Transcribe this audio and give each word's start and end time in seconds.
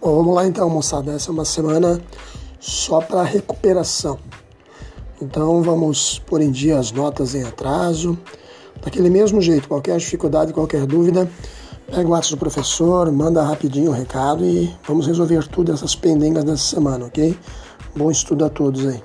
Bom, 0.00 0.14
vamos 0.14 0.32
lá 0.32 0.46
então, 0.46 0.70
moçada. 0.70 1.12
Essa 1.12 1.30
é 1.30 1.32
uma 1.32 1.44
semana 1.44 2.00
só 2.60 3.00
para 3.00 3.24
recuperação. 3.24 4.16
Então 5.20 5.60
vamos 5.60 6.20
pôr 6.20 6.40
em 6.40 6.52
dia 6.52 6.78
as 6.78 6.92
notas 6.92 7.34
em 7.34 7.42
atraso. 7.42 8.16
Daquele 8.80 9.10
mesmo 9.10 9.40
jeito, 9.40 9.66
qualquer 9.66 9.98
dificuldade, 9.98 10.52
qualquer 10.52 10.86
dúvida, 10.86 11.28
pega 11.86 12.06
o 12.06 12.12
WhatsApp 12.12 12.36
do 12.36 12.38
professor, 12.38 13.10
manda 13.10 13.42
rapidinho 13.42 13.90
o 13.90 13.94
recado 13.94 14.44
e 14.44 14.72
vamos 14.86 15.04
resolver 15.04 15.48
tudo 15.48 15.72
essas 15.72 15.96
pendengas 15.96 16.44
dessa 16.44 16.62
semana, 16.62 17.06
ok? 17.06 17.36
Bom 17.96 18.08
estudo 18.08 18.44
a 18.44 18.48
todos 18.48 18.86
aí. 18.86 19.02